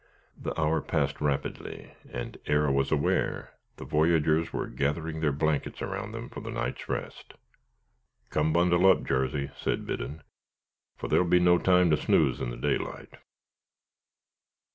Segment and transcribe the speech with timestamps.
[0.35, 5.79] The hour passed rapidly, and ere I was aware, the voyageurs were gathering their blankets
[5.79, 7.35] around them for the night's rest.
[8.31, 10.23] "Come, bundle up, Jarsey," said Biddon,
[10.97, 13.09] "for thar'll be no time to snooze in the daylight."